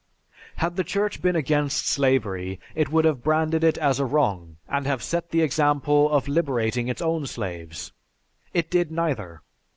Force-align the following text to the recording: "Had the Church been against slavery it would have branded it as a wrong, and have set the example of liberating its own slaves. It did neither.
"Had 0.55 0.77
the 0.77 0.83
Church 0.83 1.21
been 1.21 1.35
against 1.35 1.85
slavery 1.87 2.59
it 2.73 2.89
would 2.91 3.05
have 3.05 3.21
branded 3.21 3.63
it 3.63 3.77
as 3.77 3.99
a 3.99 4.03
wrong, 4.05 4.57
and 4.67 4.87
have 4.87 5.03
set 5.03 5.29
the 5.29 5.43
example 5.43 6.09
of 6.09 6.27
liberating 6.27 6.87
its 6.87 7.03
own 7.03 7.27
slaves. 7.27 7.91
It 8.51 8.71
did 8.71 8.89
neither. 8.91 9.43